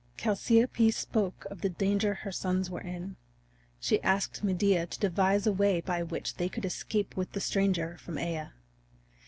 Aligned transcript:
Chalciope 0.17 0.89
spoke 0.91 1.45
of 1.51 1.61
the 1.61 1.69
danger 1.69 2.15
her 2.15 2.31
sons 2.31 2.71
were 2.71 2.81
in. 2.81 3.17
She 3.79 4.01
asked 4.01 4.43
Medea 4.43 4.87
to 4.87 4.99
devise 4.99 5.45
a 5.45 5.51
way 5.53 5.79
by 5.79 6.01
which 6.01 6.37
they 6.37 6.49
could 6.49 6.65
escape 6.65 7.15
with 7.15 7.33
the 7.33 7.39
stranger 7.39 7.99
from 7.99 8.15
Aea. 8.15 8.49